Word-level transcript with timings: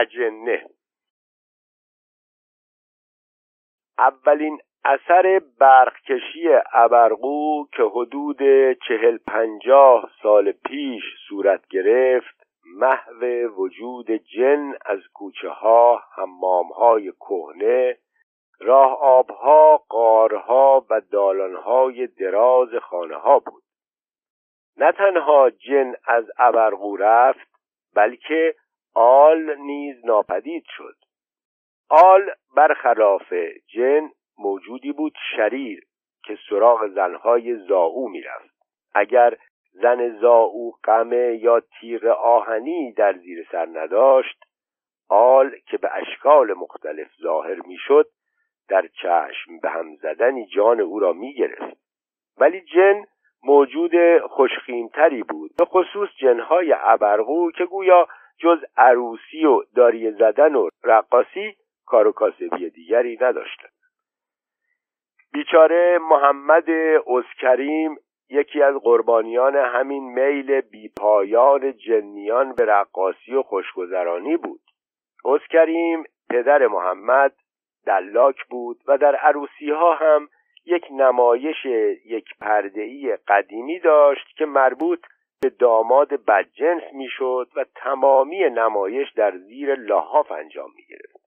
اجنه 0.00 0.66
اولین 3.98 4.58
اثر 4.84 5.40
برقکشی 5.60 6.48
ابرقو 6.72 7.64
که 7.72 7.82
حدود 7.82 8.38
چهل 8.88 9.18
پنجاه 9.26 10.10
سال 10.22 10.52
پیش 10.52 11.02
صورت 11.28 11.66
گرفت 11.68 12.46
محو 12.78 13.46
وجود 13.56 14.10
جن 14.10 14.74
از 14.84 15.00
کوچه 15.14 15.48
ها 15.48 16.02
حمام 16.16 16.66
های 16.72 17.12
کهنه 17.12 17.96
راه 18.60 18.98
آبها 19.00 19.84
قارها 19.88 20.86
و 20.90 21.00
دالانهای 21.00 22.06
دراز 22.06 22.68
خانه 22.74 23.16
ها 23.16 23.38
بود. 23.38 23.62
نه 24.76 24.92
تنها 24.92 25.50
جن 25.50 25.94
از 26.06 26.24
ابرقو 26.38 26.96
رفت 26.96 27.48
بلکه 27.94 28.54
آل 28.98 29.56
نیز 29.58 30.06
ناپدید 30.06 30.64
شد. 30.76 30.96
آل 31.88 32.30
برخلاف 32.56 33.32
جن 33.66 34.10
موجودی 34.38 34.92
بود 34.92 35.12
شریر 35.36 35.86
که 36.24 36.38
سراغ 36.48 36.88
زنهای 36.88 37.56
زاو 37.56 38.08
می‌رفت. 38.08 38.56
اگر 38.94 39.36
زن 39.72 40.18
زاو 40.20 40.74
قمه 40.82 41.38
یا 41.42 41.60
تیغ 41.60 42.04
آهنی 42.04 42.92
در 42.92 43.12
زیر 43.12 43.46
سر 43.52 43.66
نداشت 43.66 44.44
آل 45.08 45.50
که 45.66 45.78
به 45.78 45.90
اشکال 45.92 46.52
مختلف 46.52 47.08
ظاهر 47.22 47.60
می‌شد 47.66 48.08
در 48.68 48.86
چشم 48.86 49.58
به 49.62 49.70
هم 49.70 49.96
زدنی 49.96 50.46
جان 50.46 50.80
او 50.80 50.98
را 50.98 51.12
می 51.12 51.34
گرفت 51.34 51.76
ولی 52.38 52.60
جن 52.60 53.04
موجود 53.42 54.18
خوشخیمتری 54.18 55.22
بود. 55.22 55.50
به 55.58 55.64
خصوص 55.64 56.08
جنهای 56.18 56.74
ابرقو 56.78 57.50
که 57.50 57.64
گویا 57.64 58.08
جز 58.38 58.58
عروسی 58.76 59.46
و 59.46 59.62
داری 59.74 60.10
زدن 60.10 60.54
و 60.54 60.68
رقاصی 60.84 61.56
کار 61.86 62.06
و 62.06 62.12
کاسبی 62.12 62.70
دیگری 62.70 63.18
نداشتند 63.20 63.70
بیچاره 65.32 65.98
محمد 66.10 66.70
اسکریم 67.06 67.96
یکی 68.30 68.62
از 68.62 68.74
قربانیان 68.74 69.56
همین 69.56 70.04
میل 70.04 70.60
بیپایان 70.60 71.76
جنیان 71.76 72.52
به 72.52 72.64
رقاصی 72.64 73.34
و 73.34 73.42
خوشگذرانی 73.42 74.36
بود. 74.36 74.60
اسکریم 75.24 76.04
پدر 76.30 76.66
محمد 76.66 77.32
دلاک 77.86 78.44
بود 78.50 78.76
و 78.86 78.98
در 78.98 79.16
عروسی 79.16 79.70
ها 79.70 79.94
هم 79.94 80.28
یک 80.66 80.84
نمایش 80.90 81.64
یک 82.06 82.28
پردهی 82.40 83.16
قدیمی 83.16 83.78
داشت 83.78 84.36
که 84.36 84.46
مربوط 84.46 85.00
به 85.42 85.50
داماد 85.50 86.24
بدجنس 86.24 86.82
می‌شد 86.92 87.48
و 87.56 87.64
تمامی 87.74 88.50
نمایش 88.50 89.12
در 89.12 89.38
زیر 89.38 89.74
لحاف 89.74 90.32
انجام 90.32 90.70
می 90.76 90.82
گرفت 90.84 91.26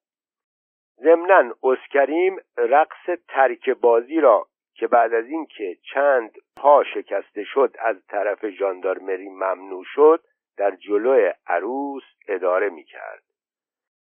ضمنا 1.01 1.55
اسکریم 1.63 2.37
رقص 2.57 3.19
ترکه 3.27 3.69
بازی 3.69 4.19
را 4.19 4.47
که 4.73 4.87
بعد 4.87 5.13
از 5.13 5.25
اینکه 5.25 5.77
چند 5.93 6.31
پا 6.55 6.83
شکسته 6.83 7.43
شد 7.43 7.75
از 7.79 7.95
طرف 8.07 8.49
ژاندارمری 8.49 9.29
ممنوع 9.29 9.83
شد 9.87 10.23
در 10.57 10.75
جلو 10.75 11.31
عروس 11.47 12.03
اداره 12.27 12.69
می 12.69 12.83
کرد 12.83 13.23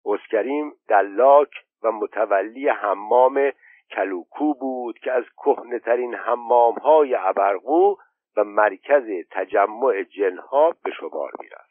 اسکریم 0.05 0.73
دلاک 0.89 1.51
و 1.83 1.93
متولی 1.93 2.69
حمام 2.69 3.53
کلوکو 3.91 4.55
بود 4.55 4.99
که 4.99 5.13
از 5.13 5.25
کهنهترین 5.37 6.15
حمام 6.15 6.75
های 6.75 7.15
ابرقو 7.15 7.97
و 8.39 8.45
مرکز 8.45 9.27
تجمع 9.31 10.03
جنها 10.03 10.75
به 10.85 10.91
شمار 10.91 11.31
می‌رفت. 11.41 11.69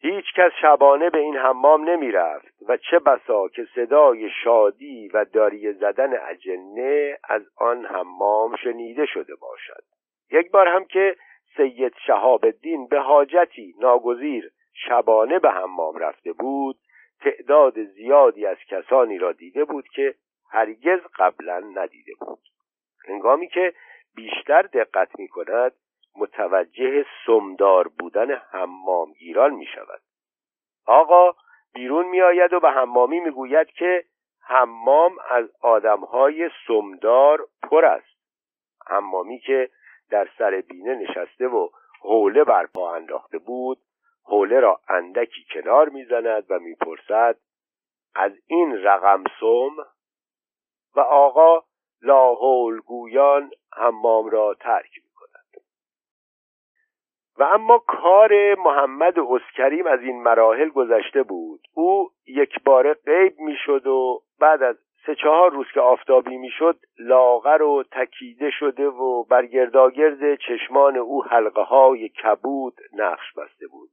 هیچ 0.00 0.24
کس 0.36 0.52
شبانه 0.62 1.10
به 1.10 1.18
این 1.18 1.36
حمام 1.36 1.90
نمی 1.90 2.12
رفت 2.12 2.62
و 2.68 2.76
چه 2.76 2.98
بسا 2.98 3.48
که 3.48 3.66
صدای 3.74 4.30
شادی 4.44 5.08
و 5.08 5.24
داری 5.24 5.72
زدن 5.72 6.26
اجنه 6.28 7.18
از 7.24 7.42
آن 7.56 7.86
حمام 7.86 8.56
شنیده 8.56 9.06
شده 9.06 9.34
باشد. 9.34 9.82
یک 10.30 10.50
بار 10.50 10.68
هم 10.68 10.84
که 10.84 11.16
سید 11.56 11.94
شهاب 12.06 12.44
الدین 12.44 12.86
به 12.86 13.00
حاجتی 13.00 13.74
ناگزیر 13.80 14.50
شبانه 14.74 15.38
به 15.38 15.50
حمام 15.50 15.98
رفته 15.98 16.32
بود 16.32 16.76
تعداد 17.20 17.84
زیادی 17.84 18.46
از 18.46 18.58
کسانی 18.68 19.18
را 19.18 19.32
دیده 19.32 19.64
بود 19.64 19.88
که 19.88 20.14
هرگز 20.50 21.00
قبلا 21.18 21.58
ندیده 21.58 22.12
بود. 22.20 22.40
هنگامی 23.08 23.48
که 23.48 23.74
بیشتر 24.14 24.62
دقت 24.62 25.18
می 25.18 25.28
کند 25.28 25.72
متوجه 26.16 27.06
سمدار 27.26 27.88
بودن 27.88 28.30
حمامگیران 28.30 29.54
می 29.54 29.66
شود 29.66 30.00
آقا 30.86 31.34
بیرون 31.74 32.06
می 32.06 32.22
آید 32.22 32.52
و 32.52 32.60
به 32.60 32.70
حمامی 32.70 33.20
می 33.20 33.30
گوید 33.30 33.66
که 33.66 34.04
حمام 34.42 35.18
از 35.30 35.50
آدمهای 35.60 36.50
سمدار 36.66 37.48
پر 37.62 37.84
است. 37.84 38.16
حمامی 38.86 39.38
که 39.38 39.70
در 40.10 40.28
سر 40.38 40.60
بینه 40.68 40.94
نشسته 40.94 41.48
و 41.48 41.68
حوله 42.00 42.44
برپا 42.44 42.94
انداخته 42.94 43.38
بود 43.38 43.78
حوله 44.24 44.60
را 44.60 44.80
اندکی 44.88 45.44
کنار 45.54 45.88
می‌زند 45.88 46.46
و 46.50 46.58
می‌پرسد 46.58 47.36
از 48.14 48.32
این 48.46 48.82
رقم 48.82 49.24
سم؟ 49.40 49.76
و 50.94 51.00
آقا 51.00 51.64
لاحول 52.02 52.80
گویان 52.80 53.50
حمام 53.76 54.30
را 54.30 54.54
ترک 54.54 54.90
می 55.04 55.10
کند 55.14 55.62
و 57.38 57.42
اما 57.42 57.78
کار 57.78 58.54
محمد 58.54 59.18
اسکریم 59.18 59.86
از 59.86 60.00
این 60.00 60.22
مراحل 60.22 60.68
گذشته 60.68 61.22
بود. 61.22 61.60
او 61.74 62.10
یک 62.26 62.62
بار 62.64 62.94
غیب 62.94 63.38
می‌شد 63.38 63.86
و 63.86 64.22
بعد 64.40 64.62
از 64.62 64.76
سه 65.06 65.14
چهار 65.14 65.50
روز 65.50 65.66
که 65.74 65.80
آفتابی 65.80 66.36
می‌شد 66.36 66.78
لاغر 66.98 67.62
و 67.62 67.84
تکیده 67.92 68.50
شده 68.50 68.86
و 68.86 69.24
بر 69.24 69.46
گرداگرد 69.46 70.34
چشمان 70.34 70.96
او 70.96 71.24
حلقه 71.24 71.62
های 71.62 72.08
کبود 72.08 72.74
نقش 72.92 73.32
بسته 73.36 73.66
بود. 73.66 73.90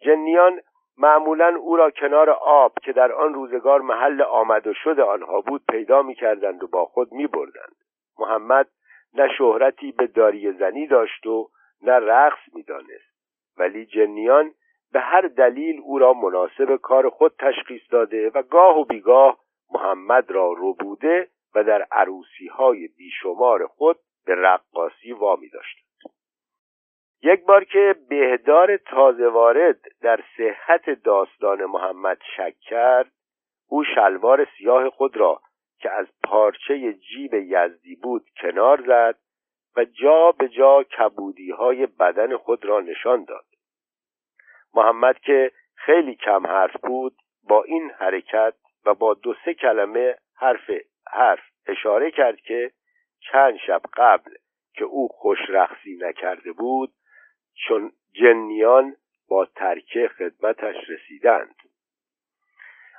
جنیان 0.00 0.60
معمولا 0.98 1.56
او 1.56 1.76
را 1.76 1.90
کنار 1.90 2.30
آب 2.30 2.72
که 2.82 2.92
در 2.92 3.12
آن 3.12 3.34
روزگار 3.34 3.80
محل 3.80 4.22
آمد 4.22 4.66
و 4.66 4.74
شد 4.74 5.00
آنها 5.00 5.40
بود 5.40 5.62
پیدا 5.68 6.02
می 6.02 6.14
کردند 6.14 6.62
و 6.62 6.66
با 6.66 6.84
خود 6.84 7.12
می 7.12 7.26
بردند. 7.26 7.76
محمد 8.18 8.68
نه 9.14 9.28
شهرتی 9.38 9.92
به 9.92 10.06
داری 10.06 10.52
زنی 10.52 10.86
داشت 10.86 11.26
و 11.26 11.48
نه 11.82 11.92
رقص 11.92 12.40
می 12.54 12.62
دانست. 12.62 13.14
ولی 13.58 13.86
جنیان 13.86 14.54
به 14.92 15.00
هر 15.00 15.20
دلیل 15.20 15.80
او 15.80 15.98
را 15.98 16.12
مناسب 16.12 16.76
کار 16.76 17.10
خود 17.10 17.34
تشخیص 17.38 17.82
داده 17.90 18.30
و 18.34 18.42
گاه 18.42 18.78
و 18.78 18.84
بیگاه 18.84 19.38
محمد 19.72 20.30
را 20.30 20.52
رو 20.52 20.74
بوده 20.74 21.28
و 21.54 21.64
در 21.64 21.86
عروسی 21.92 22.46
های 22.46 22.88
بیشمار 22.88 23.66
خود 23.66 23.96
به 24.26 24.34
رقاصی 24.34 25.12
وامی 25.12 25.48
داشت. 25.48 25.83
یک 27.24 27.44
بار 27.44 27.64
که 27.64 27.94
بهدار 28.08 28.76
تازه 28.76 29.28
وارد 29.28 29.80
در 30.02 30.20
صحت 30.36 30.90
داستان 30.90 31.64
محمد 31.64 32.18
شک 32.36 32.54
کرد 32.60 33.12
او 33.68 33.84
شلوار 33.84 34.46
سیاه 34.58 34.90
خود 34.90 35.16
را 35.16 35.40
که 35.78 35.90
از 35.90 36.06
پارچه 36.24 36.92
جیب 36.92 37.34
یزدی 37.34 37.96
بود 37.96 38.26
کنار 38.40 38.82
زد 38.86 39.18
و 39.76 39.84
جا 39.84 40.32
به 40.32 40.48
جا 40.48 40.82
کبودی 40.82 41.50
های 41.50 41.86
بدن 41.86 42.36
خود 42.36 42.64
را 42.64 42.80
نشان 42.80 43.24
داد. 43.24 43.46
محمد 44.74 45.18
که 45.18 45.52
خیلی 45.74 46.14
کم 46.14 46.46
حرف 46.46 46.76
بود 46.76 47.16
با 47.48 47.62
این 47.62 47.90
حرکت 47.90 48.54
و 48.86 48.94
با 48.94 49.14
دو 49.14 49.34
سه 49.44 49.54
کلمه 49.54 50.16
حرف 50.36 50.70
حرف 51.06 51.42
اشاره 51.66 52.10
کرد 52.10 52.40
که 52.40 52.70
چند 53.32 53.56
شب 53.66 53.82
قبل 53.96 54.34
که 54.74 54.84
او 54.84 55.08
خوش 55.08 55.38
رخصی 55.48 55.98
نکرده 56.00 56.52
بود 56.52 56.92
چون 57.54 57.92
جنیان 58.12 58.96
با 59.28 59.44
ترکه 59.44 60.10
خدمتش 60.18 60.76
رسیدند. 60.88 61.54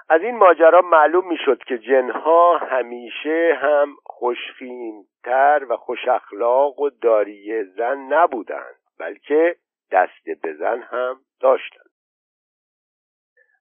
از 0.10 0.22
این 0.22 0.38
ماجرا 0.38 0.82
معلوم 0.82 1.28
می‌شد 1.28 1.64
که 1.64 1.78
جنها 1.78 2.58
همیشه 2.58 3.60
هم 3.62 3.96
خوشخیمتر 4.04 5.66
و 5.70 5.78
خوش 5.78 6.08
اخلاق 6.08 6.80
و 6.80 6.90
داری 6.90 7.64
زن 7.64 7.98
نبودند 7.98 8.76
بلکه 9.00 9.56
دست 9.92 10.42
به 10.42 10.54
زن 10.54 10.82
هم 10.82 11.20
داشتند. 11.40 11.90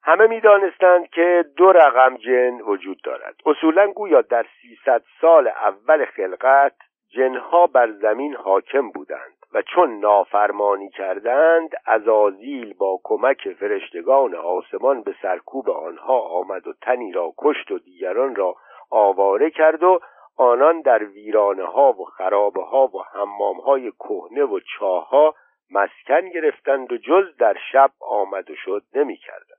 همه 0.03 0.27
می‌دانستند 0.27 1.09
که 1.09 1.45
دو 1.57 1.73
رقم 1.73 2.17
جن 2.17 2.61
وجود 2.61 3.03
دارد. 3.05 3.37
اصولا 3.47 3.93
گویا 3.93 4.21
در 4.21 4.47
سیصد 4.63 5.03
سال 5.21 5.49
اول 5.49 6.05
خلقت 6.05 6.77
جنها 7.09 7.67
بر 7.67 7.93
زمین 7.93 8.37
حاکم 8.37 8.91
بودند. 8.91 9.44
و 9.55 9.63
چون 9.63 10.01
نافرمانی 10.01 10.91
کردند 10.91 11.71
ازازیل 11.87 12.75
با 12.75 13.01
کمک 13.05 13.53
فرشتگان 13.53 14.35
آسمان 14.35 15.03
به 15.03 15.15
سرکوب 15.23 15.71
آنها 15.71 16.21
آمد 16.21 16.67
و 16.67 16.73
تنی 16.73 17.13
را 17.13 17.33
کشت 17.39 17.71
و 17.71 17.79
دیگران 17.79 18.35
را 18.35 18.57
آواره 18.91 19.51
کرد 19.51 19.83
و 19.83 20.01
آنان 20.37 20.81
در 20.81 21.05
ویرانه 21.05 21.65
ها 21.65 21.93
و 21.93 22.05
خرابه 22.05 22.63
ها 22.63 22.87
و 22.87 23.03
حمام 23.13 23.61
های 23.61 23.91
کهنه 23.91 24.45
و 24.45 24.61
چاه 24.79 25.09
ها 25.09 25.35
مسکن 25.71 26.29
گرفتند 26.29 26.93
و 26.93 26.97
جز 26.97 27.37
در 27.37 27.57
شب 27.73 27.91
آمد 28.01 28.51
و 28.51 28.55
شد 28.55 28.83
نمی 28.95 29.17
کردند. 29.17 29.59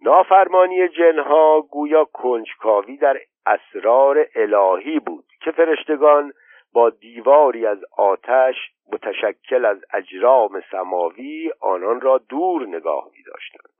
نافرمانی 0.00 0.88
جنها 0.88 1.60
گویا 1.60 2.04
کنجکاوی 2.04 2.96
در 2.96 3.20
اسرار 3.46 4.26
الهی 4.34 4.98
بود 4.98 5.24
که 5.40 5.50
فرشتگان 5.50 6.32
با 6.72 6.90
دیواری 6.90 7.66
از 7.66 7.84
آتش 7.96 8.56
متشکل 8.92 9.64
از 9.64 9.84
اجرام 9.92 10.62
سماوی 10.70 11.52
آنان 11.60 12.00
را 12.00 12.18
دور 12.18 12.66
نگاه 12.66 13.10
می 13.12 13.22
داشتند 13.22 13.72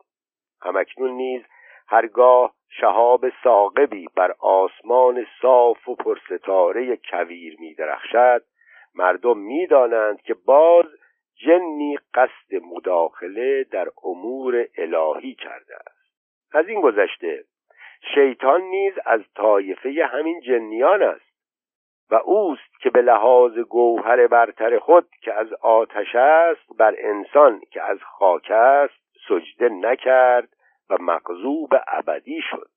همکنون 0.63 1.11
نیز 1.11 1.43
هرگاه 1.89 2.55
شهاب 2.69 3.25
ساقبی 3.45 4.09
بر 4.17 4.35
آسمان 4.39 5.27
صاف 5.43 5.89
و 5.89 5.95
پرستاره 5.95 6.97
کویر 6.97 7.57
می 7.61 7.75
درخشد 7.75 8.43
مردم 8.95 9.39
می‌دانند 9.39 10.23
که 10.23 10.35
باز 10.35 10.87
جنی 11.47 11.99
قصد 12.15 12.55
مداخله 12.63 13.65
در 13.65 13.89
امور 14.05 14.69
الهی 14.79 15.35
کرده 15.35 15.77
است. 15.77 15.99
از 16.53 16.69
این 16.69 16.81
گذشته 16.81 17.45
شیطان 18.15 18.63
نیز 18.63 18.93
از 19.07 19.21
طایفه 19.35 20.09
همین 20.13 20.41
جنیان 20.41 21.03
است. 21.03 21.28
و 22.11 22.15
اوست 22.15 22.81
که 22.81 22.91
به 22.91 23.03
لحاظ 23.03 23.59
گوهر 23.59 24.27
برتر 24.27 24.79
خود 24.79 25.09
که 25.23 25.35
از 25.35 25.53
آتش 25.53 26.15
است 26.15 26.77
بر 26.79 26.95
انسان 26.99 27.61
که 27.71 27.83
از 27.83 27.99
خاک 28.03 28.51
است 28.51 28.95
سجده 29.29 29.69
نکرد 29.69 30.49
و 30.91 30.97
مغضوب 31.01 31.75
ابدی 31.89 32.43
شد 32.51 32.69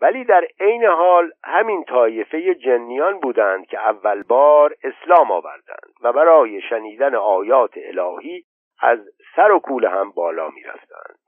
ولی 0.00 0.24
در 0.24 0.44
عین 0.60 0.84
حال 0.84 1.32
همین 1.44 1.84
طایفه 1.84 2.54
جنیان 2.54 3.20
بودند 3.20 3.66
که 3.66 3.78
اول 3.78 4.22
بار 4.22 4.76
اسلام 4.84 5.30
آوردند 5.30 5.92
و 6.02 6.12
برای 6.12 6.60
شنیدن 6.60 7.14
آیات 7.14 7.74
الهی 7.76 8.44
از 8.80 8.98
سر 9.36 9.50
و 9.50 9.58
کول 9.58 9.84
هم 9.84 10.10
بالا 10.10 10.48
می 10.48 10.62
رفتند. 10.62 11.18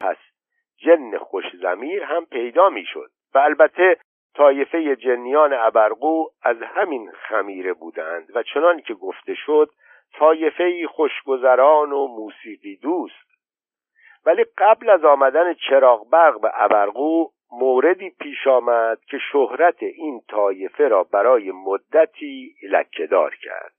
پس 0.00 0.16
جن 0.76 1.18
خوش 1.18 1.44
زمیر 1.62 2.02
هم 2.02 2.24
پیدا 2.24 2.68
می 2.68 2.84
شد 2.84 3.10
و 3.34 3.38
البته 3.38 3.96
طایفه 4.34 4.96
جنیان 4.96 5.52
ابرقو 5.52 6.24
از 6.42 6.56
همین 6.62 7.10
خمیره 7.28 7.72
بودند 7.72 8.36
و 8.36 8.42
چنان 8.42 8.80
که 8.80 8.94
گفته 8.94 9.34
شد 9.34 9.70
طایفه 10.18 10.86
خوشگذران 10.86 11.92
و 11.92 12.06
موسیقی 12.06 12.76
دوست. 12.76 13.24
ولی 14.26 14.44
قبل 14.58 14.90
از 14.90 15.04
آمدن 15.04 15.54
چراغ 15.54 16.10
برق 16.10 16.40
به 16.40 16.50
ابرقو 16.54 17.28
موردی 17.52 18.10
پیش 18.10 18.46
آمد 18.46 18.98
که 19.10 19.18
شهرت 19.32 19.82
این 19.82 20.20
طایفه 20.28 20.88
را 20.88 21.04
برای 21.04 21.50
مدتی 21.50 22.54
لکهدار 22.62 23.34
کرد. 23.42 23.74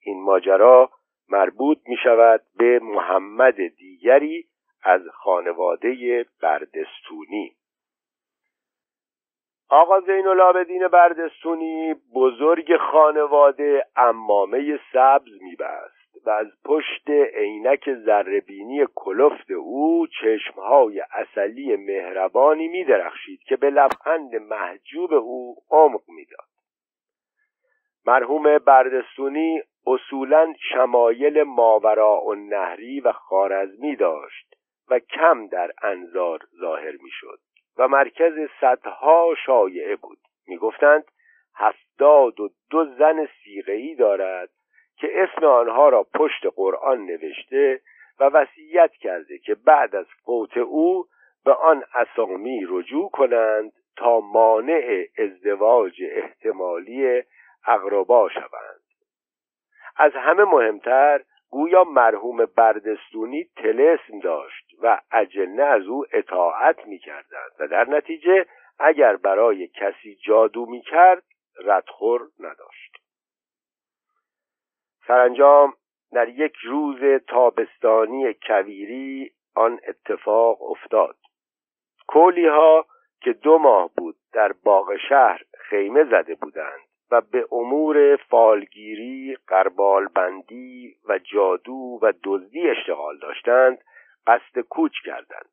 این 0.00 0.22
ماجرا 0.22 0.90
مربوط 1.28 1.78
می 1.86 1.96
شود 1.96 2.40
به 2.58 2.78
محمد 2.82 3.68
دیگری 3.68 4.44
از 4.82 5.02
خانواده 5.08 6.24
بردستونی. 6.42 7.52
آقا 9.74 10.00
زین 10.00 10.26
العابدین 10.26 10.88
بردستونی 10.88 11.94
بزرگ 12.14 12.76
خانواده 12.76 13.86
امامه 13.96 14.80
سبز 14.92 15.42
میبست 15.42 16.26
و 16.26 16.30
از 16.30 16.46
پشت 16.64 17.10
عینک 17.10 17.94
زربینی 17.94 18.86
کلفت 18.94 19.50
او 19.50 20.06
چشمهای 20.06 21.02
اصلی 21.12 21.76
مهربانی 21.76 22.68
میدرخشید 22.68 23.40
که 23.42 23.56
به 23.56 23.70
لبخند 23.70 24.34
محجوب 24.34 25.14
او 25.14 25.56
عمق 25.70 26.02
می‌داد. 26.08 26.48
مرحوم 28.06 28.58
بردستونی 28.58 29.62
اصولا 29.86 30.52
شمایل 30.72 31.42
ماورا 31.42 32.20
و 32.24 32.34
نهری 32.34 33.00
و 33.00 33.12
خارزمی 33.12 33.96
داشت 33.96 34.54
و 34.90 34.98
کم 34.98 35.46
در 35.46 35.70
انظار 35.82 36.38
ظاهر 36.60 36.92
می‌شد. 37.02 37.51
و 37.78 37.88
مرکز 37.88 38.32
صدها 38.60 39.34
شایعه 39.46 39.96
بود. 39.96 40.18
می‌گفتند 40.46 41.04
هفتاد 41.56 42.40
و 42.40 42.50
دو 42.70 42.84
زن 42.98 43.28
سیغهی 43.44 43.94
دارد 43.94 44.50
که 44.96 45.08
اسم 45.22 45.44
آنها 45.44 45.88
را 45.88 46.02
پشت 46.14 46.46
قرآن 46.56 47.06
نوشته 47.06 47.80
و 48.20 48.24
وصیت 48.24 48.92
کرده 48.92 49.38
که 49.38 49.54
بعد 49.54 49.96
از 49.96 50.06
فوت 50.24 50.56
او 50.56 51.06
به 51.44 51.52
آن 51.52 51.84
اسامی 51.94 52.66
رجوع 52.68 53.10
کنند 53.10 53.72
تا 53.96 54.20
مانع 54.20 55.06
ازدواج 55.18 56.02
احتمالی 56.10 57.22
اقربا 57.66 58.28
شوند. 58.28 58.82
از 59.96 60.12
همه 60.12 60.44
مهمتر 60.44 61.20
گویا 61.52 61.84
مرحوم 61.84 62.46
بردستونی 62.46 63.44
تلسم 63.56 64.18
داشت 64.22 64.70
و 64.82 65.00
اجنه 65.10 65.62
از 65.62 65.86
او 65.86 66.04
اطاعت 66.12 66.86
می 66.86 66.98
کردند 66.98 67.50
و 67.58 67.68
در 67.68 67.88
نتیجه 67.88 68.46
اگر 68.78 69.16
برای 69.16 69.68
کسی 69.68 70.14
جادو 70.14 70.66
می 70.66 70.82
کرد 70.82 71.22
ردخور 71.64 72.20
نداشت. 72.40 72.96
سرانجام 75.06 75.74
در 76.12 76.28
یک 76.28 76.54
روز 76.64 77.22
تابستانی 77.28 78.34
کویری 78.34 79.30
آن 79.54 79.80
اتفاق 79.88 80.62
افتاد. 80.62 81.16
کولی 82.08 82.46
ها 82.46 82.86
که 83.20 83.32
دو 83.32 83.58
ماه 83.58 83.90
بود 83.96 84.16
در 84.32 84.52
باغ 84.52 84.96
شهر 85.08 85.42
خیمه 85.58 86.04
زده 86.04 86.34
بودند. 86.34 86.91
و 87.12 87.20
به 87.20 87.46
امور 87.52 88.16
فالگیری، 88.16 89.36
قربالبندی 89.48 90.96
و 91.08 91.18
جادو 91.18 91.98
و 92.02 92.12
دزدی 92.24 92.70
اشتغال 92.70 93.18
داشتند 93.18 93.78
قصد 94.26 94.60
کوچ 94.60 94.92
کردند. 95.04 95.50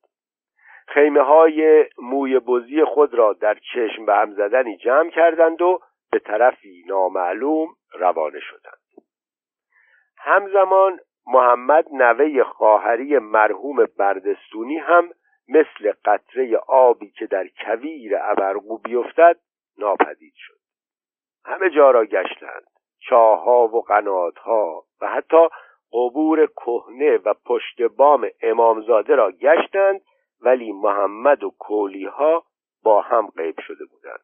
خیمه 0.88 1.21
های 1.21 1.85
موی 1.97 2.39
بزی 2.39 2.83
خود 2.83 3.13
را 3.13 3.33
در 3.33 3.57
چشم 3.73 4.06
به 4.06 4.13
هم 4.15 4.33
زدنی 4.33 4.77
جمع 4.77 5.09
کردند 5.09 5.61
و 5.61 5.79
به 6.11 6.19
طرفی 6.19 6.83
نامعلوم 6.88 7.67
روانه 7.94 8.39
شدند. 8.39 8.79
همزمان 10.17 11.00
محمد 11.27 11.85
نوه 11.91 12.44
خواهری 12.44 13.17
مرحوم 13.17 13.85
بردستونی 13.97 14.77
هم 14.77 15.09
مثل 15.50 15.94
قطره 16.06 16.57
آبی 16.67 17.09
که 17.09 17.25
در 17.25 17.47
کویر 17.47 18.17
ابرقو 18.21 18.77
بیفتد 18.77 19.39
ناپدید 19.77 20.33
شد. 20.35 20.58
همه 21.49 21.69
جا 21.69 21.91
را 21.91 22.05
گشتند. 22.05 22.63
چاهها 22.99 23.67
و 23.67 23.81
قناتها 23.81 24.83
و 25.01 25.07
حتی 25.07 25.47
قبور 25.93 26.45
کهنه 26.45 27.17
و 27.17 27.33
پشت 27.45 27.81
بام 27.81 28.29
امامزاده 28.41 29.15
را 29.15 29.31
گشتند 29.31 30.01
ولی 30.41 30.71
محمد 30.71 31.44
و 31.44 31.53
کولیها 31.59 32.44
با 32.83 33.01
هم 33.01 33.27
غیب 33.27 33.59
شده 33.59 33.85
بودند. 33.85 34.19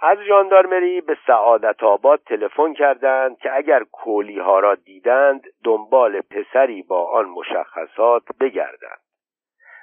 از 0.00 0.18
ژاندارمری 0.18 1.00
به 1.00 1.16
سعادت 1.26 1.82
آباد 1.82 2.20
تلفن 2.26 2.74
کردند 2.74 3.38
که 3.38 3.56
اگر 3.56 3.84
کولی 3.84 4.38
ها 4.38 4.58
را 4.58 4.74
دیدند 4.74 5.42
دنبال 5.64 6.20
پسری 6.20 6.82
با 6.82 7.10
آن 7.10 7.24
مشخصات 7.24 8.22
بگردند. 8.40 9.00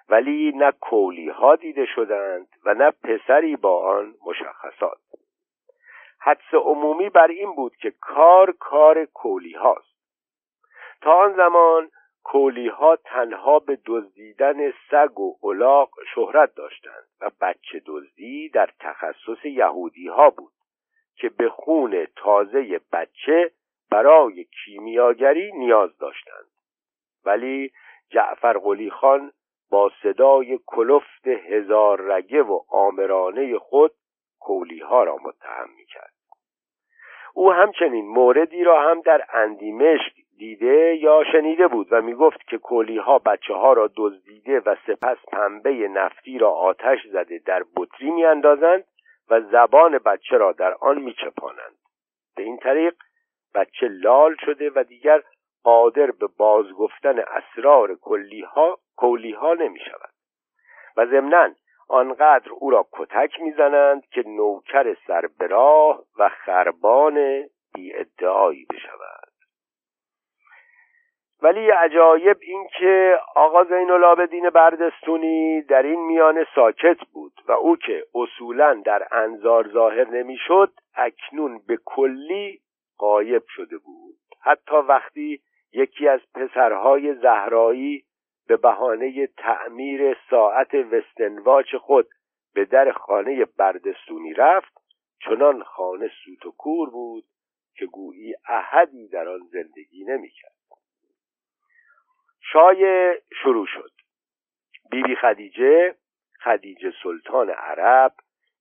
ولی 0.09 0.51
نه 0.55 0.71
کولی 0.71 1.29
ها 1.29 1.55
دیده 1.55 1.85
شدند 1.85 2.47
و 2.65 2.73
نه 2.73 2.91
پسری 2.91 3.55
با 3.55 3.89
آن 3.89 4.13
مشخصات. 4.25 4.97
حدس 6.25 6.53
عمومی 6.53 7.09
بر 7.09 7.27
این 7.27 7.55
بود 7.55 7.75
که 7.75 7.91
کار 7.91 8.51
کار 8.51 9.05
کولی 9.05 9.53
هاست 9.53 9.95
تا 11.01 11.13
آن 11.13 11.35
زمان 11.35 11.91
کولی 12.23 12.67
ها 12.67 12.95
تنها 12.95 13.59
به 13.59 13.79
دزدیدن 13.85 14.71
سگ 14.71 15.19
و 15.19 15.37
الاغ 15.43 15.89
شهرت 16.15 16.55
داشتند 16.55 17.07
و 17.21 17.31
بچه 17.41 17.81
دزدی 17.85 18.49
در 18.49 18.69
تخصص 18.79 19.45
یهودی 19.45 20.07
ها 20.07 20.29
بود 20.29 20.51
که 21.15 21.29
به 21.29 21.49
خون 21.49 22.07
تازه 22.15 22.81
بچه 22.91 23.51
برای 23.91 24.43
کیمیاگری 24.43 25.51
نیاز 25.51 25.97
داشتند. 25.97 26.45
ولی 27.25 27.71
جعفر 28.09 28.57
قلی 28.57 28.89
خان 28.89 29.31
با 29.69 29.91
صدای 30.03 30.59
کلفت 30.65 31.27
هزار 31.27 32.01
رگه 32.01 32.41
و 32.41 32.59
آمرانه 32.69 33.57
خود 33.59 33.91
کولی 34.39 34.79
ها 34.79 35.03
را 35.03 35.17
متهم 35.17 35.69
می 35.77 35.85
کرد 35.85 36.14
او 37.37 37.51
همچنین 37.51 38.05
موردی 38.05 38.63
را 38.63 38.81
هم 38.81 39.01
در 39.01 39.25
اندیمشک 39.33 40.13
دیده 40.37 40.95
یا 40.95 41.23
شنیده 41.31 41.67
بود 41.67 41.87
و 41.91 42.01
می‌گفت 42.01 42.47
که 42.47 42.57
کولی 42.57 42.97
ها 42.97 43.19
بچه 43.19 43.53
ها 43.53 43.73
را 43.73 43.89
دزدیده 43.97 44.59
و 44.59 44.75
سپس 44.87 45.17
پنبه 45.31 45.71
نفتی 45.71 46.37
را 46.37 46.51
آتش 46.51 46.99
زده 47.07 47.41
در 47.45 47.63
بطری 47.75 48.11
میاندازند 48.11 48.83
و 49.29 49.41
زبان 49.41 49.97
بچه 49.97 50.37
را 50.37 50.51
در 50.51 50.73
آن 50.73 51.01
میچپانند. 51.01 51.75
به 52.35 52.43
این 52.43 52.57
طریق 52.57 52.95
بچه 53.55 53.87
لال 53.87 54.35
شده 54.45 54.71
و 54.75 54.83
دیگر 54.83 55.21
قادر 55.63 56.11
به 56.11 56.27
بازگفتن 56.37 57.19
اسرار 57.19 57.95
کلی 57.95 58.41
ها 58.41 58.79
کولی 58.97 59.31
ها 59.31 59.53
نمی 59.53 59.79
شود 59.79 60.09
و 60.97 61.05
ضمناً 61.05 61.49
آنقدر 61.87 62.51
او 62.51 62.69
را 62.69 62.87
کتک 62.91 63.41
می‌زنند 63.41 64.05
که 64.05 64.23
نوکر 64.27 64.97
سربراه 65.07 66.03
و 66.19 66.29
خربان 66.29 67.43
بی 67.73 67.93
ادعایی 67.93 68.65
بشود 68.65 69.25
ولی 71.41 71.69
عجایب 71.69 72.37
این 72.41 72.67
که 72.79 73.19
آقا 73.35 73.63
زین 73.63 73.91
العابدین 73.91 74.49
بردستونی 74.49 75.61
در 75.61 75.83
این 75.83 76.05
میانه 76.05 76.47
ساکت 76.55 76.97
بود 77.13 77.33
و 77.47 77.51
او 77.51 77.75
که 77.75 78.03
اصولا 78.15 78.81
در 78.85 79.07
انظار 79.11 79.67
ظاهر 79.67 80.09
نمی‌شد 80.09 80.71
اکنون 80.95 81.61
به 81.67 81.77
کلی 81.85 82.59
قایب 82.97 83.43
شده 83.47 83.77
بود. 83.77 84.15
حتی 84.41 84.75
وقتی 84.75 85.41
یکی 85.73 86.07
از 86.07 86.19
پسرهای 86.35 87.13
زهرایی 87.13 88.03
به 88.47 88.57
بهانه 88.57 89.27
تعمیر 89.27 90.17
ساعت 90.29 90.73
وستنواچ 90.73 91.75
خود 91.75 92.07
به 92.53 92.65
در 92.65 92.91
خانه 92.91 93.45
بردستونی 93.45 94.33
رفت 94.33 94.73
چنان 95.25 95.63
خانه 95.63 96.11
سوت 96.25 96.45
و 96.45 96.51
کور 96.51 96.89
بود 96.89 97.23
که 97.77 97.85
گویی 97.85 98.35
احدی 98.47 99.07
در 99.07 99.27
آن 99.29 99.39
زندگی 99.51 100.03
نمی‌کرد. 100.03 100.51
شای 102.51 103.13
شروع 103.41 103.65
شد. 103.65 103.91
بیبی 104.91 105.07
بی 105.07 105.15
خدیجه 105.15 105.95
خدیجه 106.43 106.93
سلطان 107.03 107.49
عرب 107.49 108.13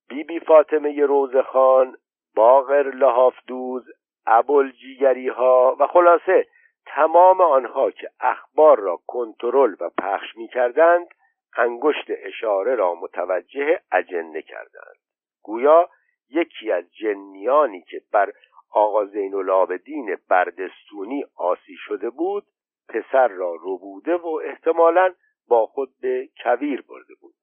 بیبی 0.08 0.24
بی 0.24 0.40
فاطمه 0.40 1.06
روزخان 1.06 1.96
باغر 2.34 2.90
لحافدوز 2.94 3.84
ابوالجیگری 4.26 5.28
ها 5.28 5.76
و 5.80 5.86
خلاصه 5.86 6.46
تمام 6.86 7.40
آنها 7.40 7.90
که 7.90 8.10
اخبار 8.20 8.80
را 8.80 8.96
کنترل 9.06 9.76
و 9.80 9.90
پخش 9.98 10.36
می 10.36 10.48
کردند 10.48 11.06
انگشت 11.56 12.06
اشاره 12.08 12.74
را 12.74 12.94
متوجه 12.94 13.80
اجنه 13.92 14.42
کردند. 14.42 14.96
گویا 15.42 15.90
یکی 16.30 16.72
از 16.72 16.84
جنیانی 16.94 17.82
که 17.82 18.02
بر 18.12 18.32
آقا 18.70 19.04
زین 19.04 19.34
العابدین 19.34 20.16
بردستونی 20.28 21.24
آسی 21.36 21.76
شده 21.76 22.10
بود 22.10 22.46
پسر 22.88 23.28
را 23.28 23.54
ربوده 23.54 24.16
و 24.16 24.40
احتمالا 24.44 25.14
با 25.48 25.66
خود 25.66 25.94
به 26.00 26.28
کویر 26.42 26.82
برده 26.82 27.14
بود. 27.20 27.34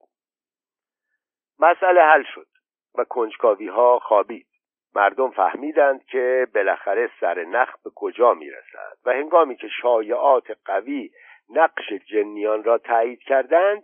مسئله 1.60 2.01
حل 2.01 2.24
شد 2.24 2.48
و 2.95 3.03
کنجکاوی 3.03 3.67
ها 3.67 4.00
خوابید. 4.00 4.48
مردم 4.95 5.29
فهمیدند 5.29 6.05
که 6.05 6.48
بالاخره 6.55 7.10
سر 7.19 7.43
نخ 7.43 7.69
به 7.83 7.89
کجا 7.95 8.33
می‌رسد 8.33 8.98
و 9.05 9.12
هنگامی 9.12 9.55
که 9.55 9.67
شایعات 9.81 10.57
قوی 10.65 11.12
نقش 11.50 11.93
جنیان 11.93 12.63
را 12.63 12.77
تایید 12.77 13.19
کردند 13.19 13.83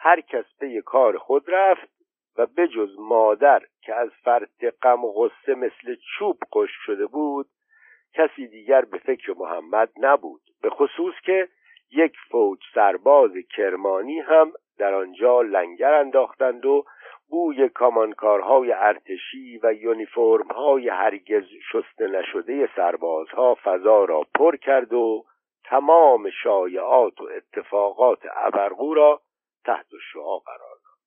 هر 0.00 0.20
کس 0.20 0.44
به 0.60 0.82
کار 0.82 1.18
خود 1.18 1.44
رفت 1.50 1.88
و 2.38 2.46
بجز 2.46 2.98
مادر 2.98 3.62
که 3.82 3.94
از 3.94 4.10
فرط 4.24 4.64
غم 4.82 5.04
و 5.04 5.12
غصه 5.12 5.54
مثل 5.54 5.96
چوب 6.18 6.38
قش 6.52 6.70
شده 6.84 7.06
بود 7.06 7.46
کسی 8.14 8.46
دیگر 8.46 8.84
به 8.84 8.98
فکر 8.98 9.34
محمد 9.38 9.90
نبود 9.96 10.40
به 10.62 10.70
خصوص 10.70 11.14
که 11.24 11.48
یک 11.92 12.16
فوج 12.30 12.58
سرباز 12.74 13.32
کرمانی 13.56 14.20
هم 14.20 14.52
در 14.78 14.94
آنجا 14.94 15.42
لنگر 15.42 15.94
انداختند 15.94 16.66
و 16.66 16.84
بوی 17.30 17.68
کامانکارهای 17.68 18.72
ارتشی 18.72 19.60
و 19.62 19.72
یونیفرمهای 19.72 20.88
هرگز 20.88 21.44
شسته 21.72 22.06
نشده 22.06 22.68
سربازها 22.76 23.56
فضا 23.64 24.04
را 24.04 24.22
پر 24.34 24.56
کرد 24.56 24.92
و 24.92 25.24
تمام 25.64 26.30
شایعات 26.42 27.20
و 27.20 27.28
اتفاقات 27.36 28.18
ابرقو 28.36 28.94
را 28.94 29.20
تحت 29.64 29.86
شعا 30.12 30.38
قرار 30.38 30.76
داد. 30.84 30.98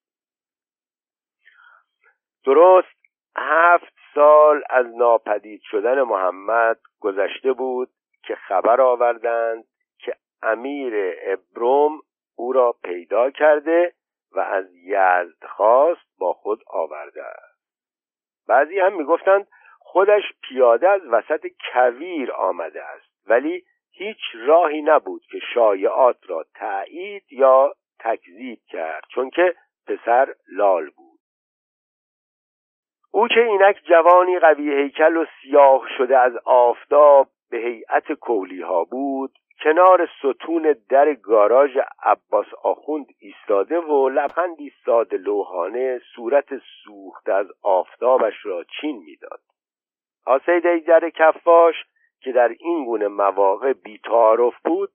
درست 2.45 3.01
هفت 3.37 3.93
سال 4.15 4.63
از 4.69 4.85
ناپدید 4.95 5.61
شدن 5.63 6.01
محمد 6.01 6.79
گذشته 6.99 7.53
بود 7.53 7.89
که 8.23 8.35
خبر 8.35 8.81
آوردند 8.81 9.63
که 9.99 10.15
امیر 10.43 10.93
ابروم 11.23 12.01
او 12.35 12.53
را 12.53 12.75
پیدا 12.83 13.31
کرده 13.31 13.93
و 14.31 14.39
از 14.39 14.65
یزد 14.75 15.45
خواست 15.49 16.10
با 16.21 16.33
خود 16.33 16.63
آورده 16.67 17.23
است. 17.23 17.61
بعضی 18.47 18.79
هم 18.79 18.97
می‌گفتند 18.97 19.47
خودش 19.79 20.23
پیاده 20.41 20.89
از 20.89 21.01
وسط 21.05 21.47
کویر 21.73 22.31
آمده 22.31 22.83
است 22.83 23.29
ولی 23.29 23.63
هیچ 23.91 24.17
راهی 24.33 24.81
نبود 24.81 25.21
که 25.31 25.39
شایعات 25.53 26.17
را 26.27 26.45
تایید 26.55 27.23
یا 27.31 27.73
تکذیب 27.99 28.59
کرد 28.67 29.03
چون 29.13 29.29
که 29.29 29.55
پسر 29.87 30.35
لال 30.47 30.89
بود. 30.89 31.19
او 33.11 33.27
که 33.27 33.39
اینک 33.39 33.81
جوانی 33.89 34.39
قوی 34.39 34.71
هیکل 34.71 35.17
و 35.17 35.25
سیاه 35.41 35.87
شده 35.97 36.17
از 36.17 36.37
آفتاب 36.45 37.27
به 37.49 37.57
هیئت 37.57 38.11
کولی 38.11 38.61
ها 38.61 38.83
بود 38.83 39.31
کنار 39.63 40.09
ستون 40.19 40.75
در 40.89 41.13
گاراژ 41.13 41.77
عباس 42.03 42.45
آخوند 42.63 43.05
ایستاده 43.19 43.79
و 43.79 44.09
لبخندی 44.09 44.71
ساده 44.85 45.17
لوحانه 45.17 46.01
صورت 46.15 46.45
سوخته 46.83 47.33
از 47.33 47.47
آفتابش 47.61 48.45
را 48.45 48.63
چین 48.63 49.03
می‌داد. 49.05 49.39
آسید 50.25 50.67
ایجر 50.67 51.09
کفاش 51.09 51.75
که 52.21 52.31
در 52.31 52.55
این 52.59 52.85
گونه 52.85 53.07
مواقع 53.07 53.73
بیتعارف 53.73 54.53
بود 54.65 54.89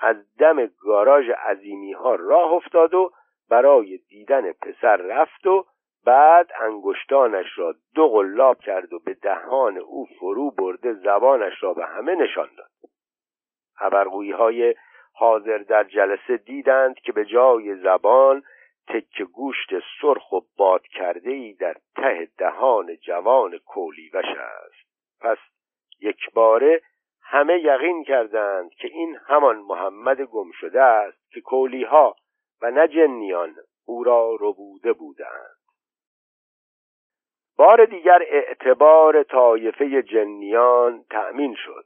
از 0.00 0.16
دم 0.38 0.66
گاراژ 0.66 1.30
عظیمی 1.30 1.92
ها 1.92 2.14
راه 2.14 2.52
افتاد 2.52 2.94
و 2.94 3.12
برای 3.50 3.98
دیدن 4.08 4.52
پسر 4.52 4.96
رفت 4.96 5.46
و 5.46 5.66
بعد 6.04 6.50
انگشتانش 6.60 7.58
را 7.58 7.74
دو 7.94 8.08
قلاب 8.08 8.58
کرد 8.58 8.92
و 8.92 8.98
به 8.98 9.14
دهان 9.14 9.78
او 9.78 10.06
فرو 10.20 10.50
برده 10.50 10.92
زبانش 10.92 11.62
را 11.62 11.74
به 11.74 11.86
همه 11.86 12.14
نشان 12.14 12.48
داد. 12.56 12.70
خبرگویی 13.78 14.32
های 14.32 14.74
حاضر 15.12 15.58
در 15.58 15.84
جلسه 15.84 16.36
دیدند 16.36 16.94
که 16.94 17.12
به 17.12 17.24
جای 17.24 17.74
زبان 17.74 18.42
تک 18.88 19.22
گوشت 19.22 19.70
سرخ 20.00 20.32
و 20.32 20.40
باد 20.56 20.82
کرده 20.82 21.30
ای 21.30 21.52
در 21.52 21.76
ته 21.96 22.28
دهان 22.38 22.96
جوان 22.96 23.58
کولیوش 23.58 24.24
است. 24.24 24.88
پس 25.20 25.38
یک 26.00 26.32
باره 26.34 26.80
همه 27.22 27.58
یقین 27.58 28.04
کردند 28.04 28.70
که 28.70 28.88
این 28.88 29.18
همان 29.26 29.56
محمد 29.56 30.20
گم 30.20 30.50
شده 30.50 30.82
است 30.82 31.30
که 31.30 31.40
کولیها 31.40 32.16
و 32.62 32.70
نه 32.70 32.88
جنیان 32.88 33.54
او 33.86 34.04
را 34.04 34.36
ربوده 34.40 34.92
بودند. 34.92 35.58
بار 37.56 37.84
دیگر 37.84 38.22
اعتبار 38.26 39.22
طایفه 39.22 40.02
جنیان 40.02 41.04
تأمین 41.10 41.54
شد. 41.54 41.84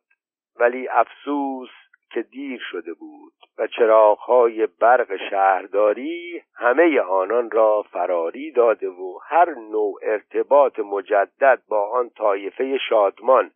ولی 0.57 0.89
افسوس 0.89 1.71
که 2.15 2.23
دیر 2.23 2.61
شده 2.71 2.95
بود 2.95 3.33
و 3.59 3.67
چراغهای 3.67 4.67
برق 4.67 5.17
شهرداری 5.31 6.43
همه 6.55 7.01
آنان 7.01 7.51
را 7.51 7.83
فراری 7.83 8.53
داده 8.53 8.89
و 8.89 9.19
هر 9.29 9.55
نوع 9.55 10.01
ارتباط 10.03 10.79
مجدد 10.79 11.63
با 11.69 11.91
آن 11.91 12.11
طایفه 12.11 12.79
شادمان 12.89 13.51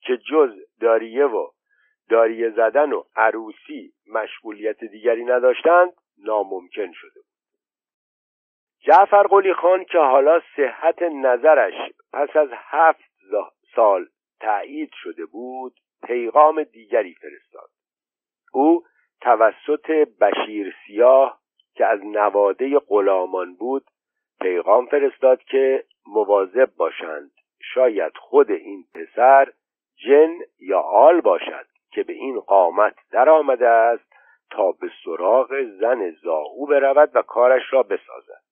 که 0.00 0.16
جز 0.30 0.50
داریه 0.80 1.24
و 1.24 1.48
داریه 2.10 2.50
زدن 2.50 2.92
و 2.92 3.02
عروسی 3.16 3.92
مشغولیت 4.12 4.84
دیگری 4.84 5.24
نداشتند 5.24 5.92
ناممکن 6.18 6.92
شده 6.92 7.20
بود. 7.20 7.24
جعفر 8.80 9.22
قلی 9.22 9.54
خان 9.54 9.84
که 9.84 9.98
حالا 9.98 10.40
صحت 10.56 11.02
نظرش 11.02 11.74
پس 12.12 12.36
از 12.36 12.48
هفت 12.52 13.14
سال 13.74 14.06
تایید 14.40 14.90
شده 14.92 15.26
بود 15.26 15.74
پیغام 16.02 16.62
دیگری 16.62 17.14
فرستاد. 17.14 17.70
او 18.54 18.82
توسط 19.20 19.90
بشیر 20.20 20.74
سیاه 20.86 21.38
که 21.74 21.86
از 21.86 22.00
نواده 22.04 22.78
غلامان 22.78 23.54
بود 23.54 23.84
پیغام 24.40 24.86
فرستاد 24.86 25.42
که 25.42 25.84
مواظب 26.06 26.70
باشند 26.76 27.30
شاید 27.74 28.12
خود 28.16 28.50
این 28.50 28.84
پسر 28.94 29.52
جن 29.96 30.34
یا 30.60 30.80
آل 30.80 31.20
باشد 31.20 31.66
که 31.90 32.02
به 32.02 32.12
این 32.12 32.40
قامت 32.40 32.94
در 33.10 33.28
آمده 33.28 33.68
است 33.68 34.12
تا 34.50 34.72
به 34.72 34.90
سراغ 35.04 35.62
زن 35.80 36.10
زاهو 36.10 36.66
برود 36.66 37.10
و 37.14 37.22
کارش 37.22 37.62
را 37.72 37.82
بسازد. 37.82 38.42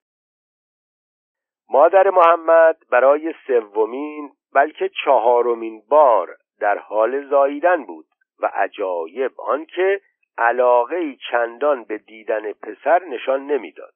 مادر 1.71 2.11
محمد 2.11 2.77
برای 2.91 3.35
سومین 3.47 4.31
بلکه 4.55 4.91
چهارمین 5.05 5.83
بار 5.89 6.37
در 6.61 6.79
حال 6.79 7.29
زاییدن 7.29 7.85
بود. 7.85 8.07
و 8.43 8.47
عجایب 8.47 9.41
آنکه 9.41 10.01
علاقه 10.39 11.17
چندان 11.31 11.85
به 11.85 11.99
دیدن 11.99 12.53
پسر 12.53 13.05
نشان 13.05 13.47
نمی‌داد. 13.47 13.95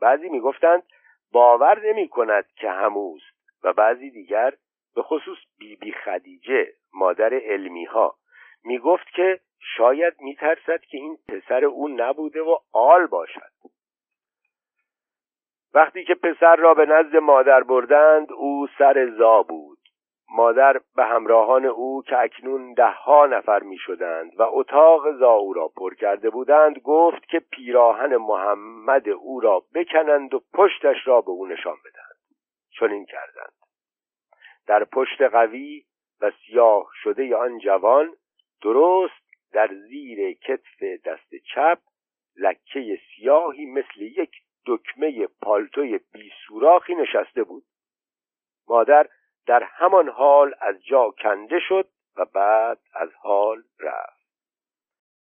بعضی 0.00 0.28
می‌گفتند 0.28 0.82
باور 1.32 1.86
نمی 1.86 2.08
کند 2.08 2.46
که 2.56 2.70
هموست 2.70 3.24
و 3.64 3.72
بعضی 3.72 4.10
دیگر 4.10 4.52
به 4.94 5.02
خصوص 5.02 5.38
بیبی 5.58 5.76
بی 5.76 5.92
خدیجه 5.92 6.72
مادر 6.94 7.34
علمی 7.34 7.84
ها 7.84 8.14
می 8.64 8.78
گفت 8.78 9.06
که 9.14 9.40
شاید 9.76 10.14
می 10.20 10.36
ترسد 10.36 10.80
که 10.80 10.98
این 10.98 11.18
پسر 11.28 11.64
او 11.64 11.88
نبوده 11.88 12.42
و 12.42 12.56
آل 12.72 13.06
باشد. 13.06 13.50
وقتی 15.74 16.04
که 16.04 16.14
پسر 16.14 16.56
را 16.56 16.74
به 16.74 16.86
نزد 16.86 17.16
مادر 17.16 17.62
بردند 17.62 18.32
او 18.32 18.66
سر 18.78 19.10
زا 19.18 19.42
بود. 19.42 19.79
مادر 20.32 20.80
به 20.96 21.04
همراهان 21.04 21.66
او 21.66 22.02
که 22.02 22.18
اکنون 22.18 22.74
دهها 22.74 23.26
نفر 23.26 23.62
می 23.62 23.78
شدند 23.78 24.40
و 24.40 24.42
اتاق 24.42 25.18
زاو 25.18 25.52
را 25.52 25.68
پر 25.68 25.94
کرده 25.94 26.30
بودند 26.30 26.78
گفت 26.78 27.26
که 27.28 27.38
پیراهن 27.38 28.16
محمد 28.16 29.08
او 29.08 29.40
را 29.40 29.62
بکنند 29.74 30.34
و 30.34 30.42
پشتش 30.54 30.96
را 31.06 31.20
به 31.20 31.30
او 31.30 31.46
نشان 31.46 31.76
بدهند. 31.84 32.20
چنین 32.70 33.04
کردند. 33.04 33.52
در 34.66 34.84
پشت 34.84 35.22
قوی 35.22 35.84
و 36.20 36.30
سیاه 36.30 36.90
شده 37.02 37.36
آن 37.36 37.58
جوان 37.58 38.14
درست 38.62 39.30
در 39.52 39.68
زیر 39.88 40.32
کتف 40.32 40.82
دست 41.04 41.34
چپ 41.54 41.78
لکه 42.36 42.98
سیاهی 43.16 43.66
مثل 43.66 44.00
یک 44.00 44.30
دکمه 44.66 45.26
پالتوی 45.42 46.00
بی 46.12 46.30
سوراخی 46.46 46.94
نشسته 46.94 47.44
بود. 47.44 47.64
مادر 48.68 49.06
در 49.46 49.62
همان 49.62 50.08
حال 50.08 50.54
از 50.60 50.84
جا 50.84 51.10
کنده 51.10 51.60
شد 51.68 51.88
و 52.16 52.24
بعد 52.24 52.78
از 52.94 53.08
حال 53.22 53.62
رفت. 53.80 54.20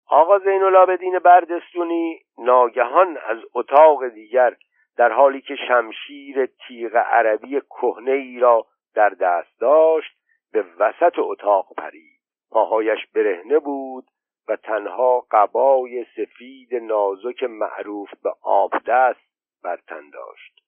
آقا 0.07 0.39
زین 0.39 0.63
العابدین 0.63 1.19
بردستونی 1.19 2.21
ناگهان 2.39 3.17
از 3.17 3.39
اتاق 3.55 4.09
دیگر 4.09 4.57
در 4.97 5.13
حالی 5.13 5.41
که 5.41 5.57
شمشیر 5.69 6.47
تیغ 6.47 6.97
عربی 6.97 7.61
کهنه 7.61 8.11
ای 8.11 8.39
را 8.39 8.67
در 8.95 9.09
دست 9.09 9.61
داشت 9.61 10.17
به 10.53 10.65
وسط 10.79 11.19
اتاق 11.19 11.75
پرید. 11.77 12.21
پاهایش 12.51 13.07
برهنه 13.15 13.59
بود 13.59 14.05
و 14.49 14.57
تنها 14.57 15.27
قبای 15.31 16.07
سفید 16.17 16.75
نازک 16.75 17.43
معروف 17.43 18.11
به 18.23 18.33
آب 18.43 18.73
دست 18.87 19.21
بر 19.65 19.77
تن 19.77 20.11
داشت. 20.11 20.61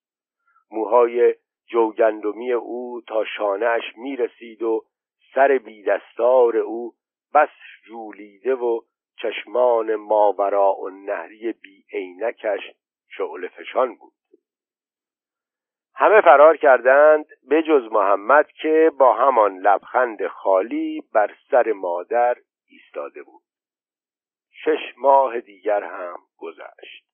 موهای 0.71 1.35
جوگندمی 1.67 2.53
او 2.53 3.01
تا 3.07 3.25
شانهاش 3.25 3.83
می 3.97 4.17
رسید 4.17 4.63
و 4.63 4.85
سر 5.35 5.59
بیدستار 5.59 6.57
او 6.57 6.95
بس 7.35 7.51
جولیده 7.87 8.55
و 8.55 8.81
چشمان 9.23 9.95
ماورا 9.95 10.75
و 10.75 10.91
نهری 10.91 11.53
بی 11.53 11.85
عینکش 11.93 12.61
شعله 13.09 13.49
فشان 13.49 13.95
بود. 13.95 14.13
همه 15.95 16.21
فرار 16.21 16.57
کردند 16.57 17.27
به 17.49 17.63
جز 17.63 17.93
محمد 17.93 18.47
که 18.63 18.93
با 18.99 19.15
همان 19.15 19.59
لبخند 19.59 20.27
خالی 20.27 21.03
بر 21.13 21.35
سر 21.51 21.73
مادر 21.73 22.37
ایستاده 22.69 23.23
بود. 23.23 23.43
شش 24.65 24.95
ماه 24.97 25.41
دیگر 25.41 25.83
هم 25.83 26.19
گذشت. 26.37 27.05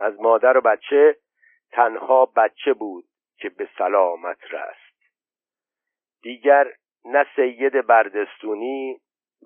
از 0.00 0.20
مادر 0.20 0.56
و 0.56 0.60
بچه 0.60 1.16
تنها 1.72 2.26
بچه 2.26 2.72
بود 2.72 3.04
که 3.42 3.48
به 3.48 3.68
سلامت 3.78 4.38
رست. 4.54 5.12
دیگر 6.22 6.72
نه 7.04 7.26
سید 7.36 7.86
بردستونی 7.86 9.00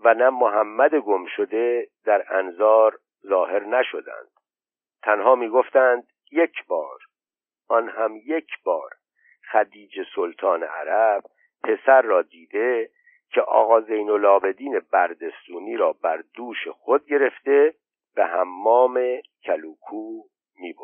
و 0.05 0.15
نه 0.15 0.31
محمد 0.31 0.95
گم 0.95 1.27
شده 1.27 1.89
در 2.05 2.35
انظار 2.35 2.99
ظاهر 3.27 3.65
نشدند. 3.65 4.31
تنها 5.03 5.35
می‌گفتند 5.35 6.07
یک 6.33 6.67
بار. 6.67 6.99
آن 7.69 7.89
هم 7.89 8.17
یک 8.17 8.49
بار. 8.65 8.91
خدیجه 9.53 10.07
سلطان 10.15 10.63
عرب 10.63 11.25
پسر 11.65 12.03
را 12.03 12.23
دیده 12.23 12.91
که 13.31 13.41
آقا 13.41 13.81
زین 13.81 14.11
العابدین 14.11 14.81
بردستونی 14.91 15.77
را 15.77 15.93
بر 15.93 16.25
دوش 16.35 16.69
خود 16.69 17.07
گرفته 17.07 17.75
به 18.15 18.27
حمام 18.27 19.21
کلوکو 19.45 20.23
می. 20.59 20.75